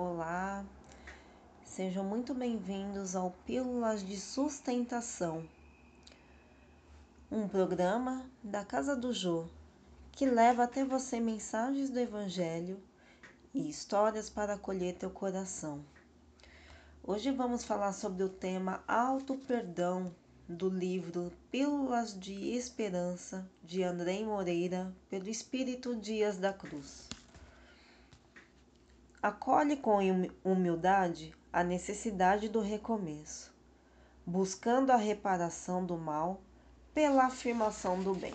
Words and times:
Olá, 0.00 0.64
sejam 1.64 2.04
muito 2.04 2.32
bem-vindos 2.32 3.16
ao 3.16 3.32
Pílulas 3.44 4.06
de 4.06 4.16
Sustentação, 4.16 5.44
um 7.28 7.48
programa 7.48 8.24
da 8.40 8.64
Casa 8.64 8.94
do 8.94 9.12
Jô 9.12 9.46
que 10.12 10.24
leva 10.24 10.62
até 10.62 10.84
você 10.84 11.18
mensagens 11.18 11.90
do 11.90 11.98
Evangelho 11.98 12.80
e 13.52 13.68
histórias 13.68 14.30
para 14.30 14.54
acolher 14.54 14.94
teu 14.94 15.10
coração. 15.10 15.84
Hoje 17.02 17.32
vamos 17.32 17.64
falar 17.64 17.92
sobre 17.92 18.22
o 18.22 18.28
tema 18.28 18.84
Auto 18.86 19.34
Perdão 19.34 20.14
do 20.48 20.68
livro 20.68 21.32
Pílulas 21.50 22.16
de 22.16 22.54
Esperança 22.54 23.44
de 23.64 23.82
André 23.82 24.20
Moreira, 24.22 24.94
pelo 25.10 25.28
Espírito 25.28 25.96
Dias 25.96 26.38
da 26.38 26.52
Cruz 26.52 27.17
acolhe 29.20 29.76
com 29.76 29.98
humildade 30.44 31.34
a 31.52 31.64
necessidade 31.64 32.48
do 32.48 32.60
recomeço, 32.60 33.52
buscando 34.24 34.92
a 34.92 34.96
reparação 34.96 35.84
do 35.84 35.96
mal 35.96 36.40
pela 36.94 37.26
afirmação 37.26 38.00
do 38.00 38.14
bem. 38.14 38.34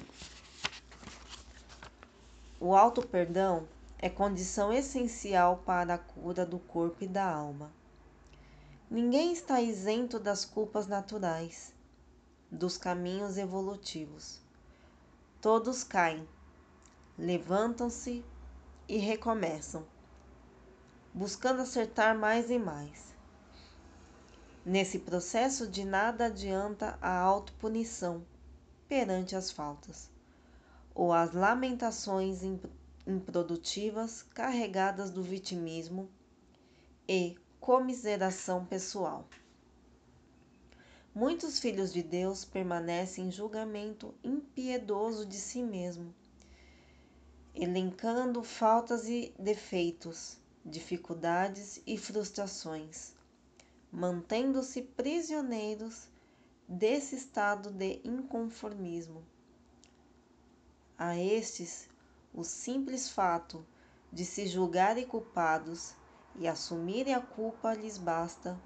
O 2.59 2.75
auto-perdão 2.75 3.65
é 3.97 4.09
condição 4.09 4.73
essencial 4.73 5.63
para 5.65 5.93
a 5.93 5.97
cura 5.97 6.45
do 6.45 6.59
corpo 6.59 7.05
e 7.05 7.07
da 7.07 7.25
alma. 7.25 7.71
Ninguém 8.89 9.31
está 9.31 9.61
isento 9.61 10.19
das 10.19 10.43
culpas 10.43 10.85
naturais, 10.85 11.73
dos 12.51 12.77
caminhos 12.77 13.37
evolutivos. 13.37 14.41
Todos 15.39 15.83
caem, 15.83 16.27
levantam-se 17.17 18.23
e 18.87 18.97
recomeçam 18.97 19.92
buscando 21.13 21.61
acertar 21.61 22.17
mais 22.17 22.49
e 22.49 22.57
mais. 22.57 23.13
Nesse 24.65 24.97
processo, 24.97 25.67
de 25.67 25.85
nada 25.85 26.25
adianta 26.25 26.97
a 27.01 27.19
autopunição 27.19 28.25
perante 28.87 29.35
as 29.35 29.51
faltas, 29.51 30.09
ou 30.95 31.13
as 31.13 31.33
lamentações 31.33 32.41
improdutivas 33.05 34.23
carregadas 34.23 35.11
do 35.11 35.21
vitimismo 35.21 36.09
e 37.07 37.37
comiseração 37.59 38.65
pessoal. 38.65 39.27
Muitos 41.13 41.59
filhos 41.59 41.93
de 41.93 42.01
Deus 42.01 42.43
permanecem 42.43 43.27
em 43.27 43.31
julgamento 43.31 44.15
impiedoso 44.23 45.27
de 45.27 45.35
si 45.35 45.61
mesmo, 45.61 46.11
elencando 47.53 48.41
faltas 48.41 49.07
e 49.07 49.31
defeitos 49.37 50.41
dificuldades 50.65 51.81
e 51.85 51.97
frustrações, 51.97 53.13
mantendo-se 53.91 54.81
prisioneiros 54.81 56.07
desse 56.67 57.15
estado 57.15 57.69
de 57.69 57.99
inconformismo. 58.03 59.23
A 60.97 61.17
estes, 61.17 61.89
o 62.33 62.43
simples 62.43 63.09
fato 63.09 63.65
de 64.11 64.25
se 64.25 64.47
julgarem 64.47 65.05
culpados 65.05 65.93
e 66.37 66.47
assumirem 66.47 67.13
a 67.13 67.21
culpa 67.21 67.73
lhes 67.73 67.97
basta, 67.97 68.59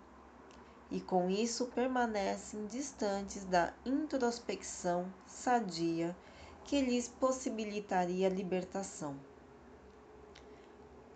e 0.91 1.01
com 1.01 1.29
isso 1.29 1.65
permanecem 1.67 2.65
distantes 2.67 3.43
da 3.43 3.73
introspecção 3.85 5.11
sadia 5.25 6.15
que 6.63 6.79
lhes 6.81 7.07
possibilitaria 7.07 8.27
a 8.27 8.29
libertação. 8.29 9.17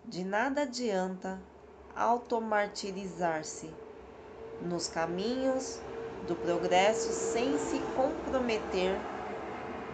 De 0.04 0.24
nada 0.24 0.62
adianta 0.62 1.40
automartirizar-se 1.94 3.70
nos 4.60 4.88
caminhos 4.88 5.80
do 6.26 6.34
progresso 6.34 7.12
sem 7.12 7.56
se 7.56 7.78
comprometer 7.94 8.98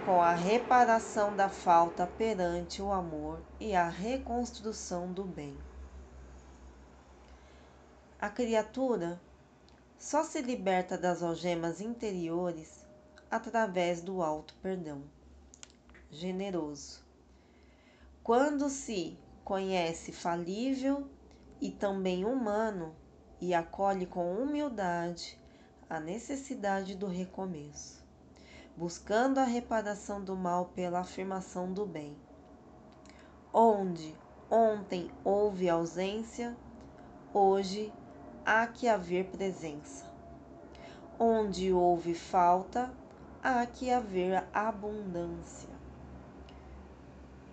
com 0.07 0.23
a 0.23 0.33
reparação 0.33 1.37
da 1.37 1.51
falta 1.51 2.07
perante 2.07 2.81
o 2.81 2.91
amor 2.91 3.39
e 3.61 3.77
a 3.77 3.89
reconstrução 3.89 5.13
do 5.13 5.25
bem. 5.25 5.57
A 8.19 8.31
criatura 8.31 9.21
só 9.99 10.25
se 10.25 10.41
liberta 10.41 10.97
das 10.97 11.23
algemas 11.23 11.83
interiores 11.83 12.83
através 13.31 14.01
do 14.01 14.23
alto 14.23 14.55
perdão 14.63 15.03
generoso. 16.11 17.03
Quando 18.23 18.71
se 18.71 19.19
conhece 19.49 20.13
falível 20.13 21.09
e 21.59 21.71
também 21.71 22.23
humano 22.23 22.95
e 23.41 23.55
acolhe 23.55 24.05
com 24.05 24.35
humildade 24.35 25.41
a 25.89 25.99
necessidade 25.99 26.95
do 26.95 27.07
recomeço, 27.07 28.05
buscando 28.77 29.39
a 29.39 29.45
reparação 29.45 30.23
do 30.23 30.37
mal 30.37 30.67
pela 30.67 30.99
afirmação 30.99 31.73
do 31.73 31.87
bem. 31.87 32.15
Onde 33.51 34.15
ontem 34.51 35.11
houve 35.25 35.67
ausência, 35.67 36.55
hoje 37.33 37.91
há 38.45 38.67
que 38.67 38.87
haver 38.87 39.31
presença. 39.31 40.05
Onde 41.19 41.73
houve 41.73 42.13
falta, 42.13 42.93
há 43.43 43.65
que 43.65 43.91
haver 43.91 44.47
abundância. 44.53 45.78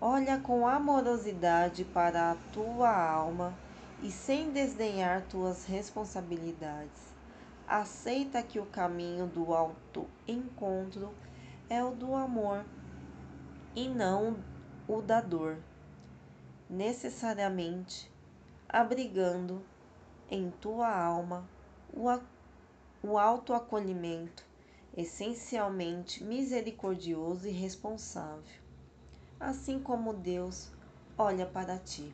Olha 0.01 0.37
com 0.37 0.67
amorosidade 0.67 1.85
para 1.85 2.31
a 2.31 2.35
tua 2.51 2.93
alma 2.93 3.57
e 4.03 4.11
sem 4.11 4.51
desdenhar 4.51 5.21
tuas 5.29 5.63
responsabilidades. 5.63 7.15
Aceita 7.65 8.43
que 8.43 8.59
o 8.59 8.65
caminho 8.65 9.25
do 9.25 9.53
alto 9.53 10.05
encontro 10.27 11.15
é 11.69 11.81
o 11.81 11.91
do 11.91 12.13
amor 12.13 12.65
e 13.73 13.87
não 13.87 14.43
o 14.85 15.01
da 15.01 15.21
dor, 15.21 15.57
necessariamente 16.69 18.11
abrigando 18.67 19.65
em 20.29 20.51
tua 20.51 20.93
alma 20.93 21.49
o, 21.93 22.07
o 23.01 23.17
autoacolhimento, 23.17 24.43
essencialmente 24.95 26.21
misericordioso 26.21 27.47
e 27.47 27.51
responsável 27.51 28.64
assim 29.39 29.79
como 29.79 30.13
Deus 30.13 30.69
olha 31.17 31.45
para 31.45 31.77
ti. 31.77 32.13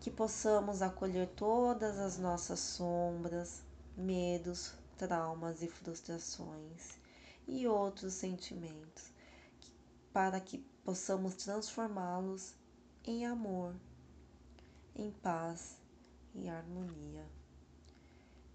Que 0.00 0.10
possamos 0.10 0.80
acolher 0.80 1.28
todas 1.28 1.98
as 1.98 2.18
nossas 2.18 2.58
sombras, 2.58 3.62
medos, 3.96 4.72
traumas 4.96 5.62
e 5.62 5.68
frustrações 5.68 6.98
e 7.46 7.66
outros 7.66 8.14
sentimentos, 8.14 9.10
para 10.12 10.40
que 10.40 10.58
possamos 10.84 11.34
transformá-los 11.34 12.54
em 13.04 13.26
amor, 13.26 13.74
em 14.94 15.10
paz 15.10 15.76
e 16.34 16.48
harmonia. 16.48 17.26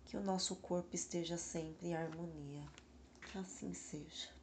Que 0.06 0.18
o 0.18 0.24
nosso 0.24 0.56
corpo 0.58 0.96
esteja 0.96 1.38
sempre 1.38 1.88
em 1.88 1.96
harmonia. 1.96 2.64
Que 3.22 3.38
assim 3.38 3.74
seja. 3.74 4.35